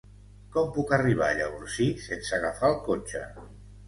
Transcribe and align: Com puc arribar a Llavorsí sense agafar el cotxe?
Com 0.53 0.69
puc 0.77 0.93
arribar 0.97 1.27
a 1.27 1.35
Llavorsí 1.39 1.89
sense 2.05 2.39
agafar 2.39 2.71
el 2.73 2.81
cotxe? 2.89 3.23